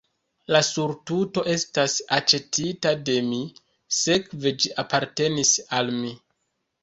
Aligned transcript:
La 0.53 0.59
surtuto 0.67 1.41
estas 1.51 1.97
aĉetita 2.17 2.93
de 3.09 3.17
mi, 3.27 3.41
sekve 3.99 4.53
ĝi 4.63 4.73
apartenas 4.85 5.51
al 5.81 5.93
mi. 5.99 6.11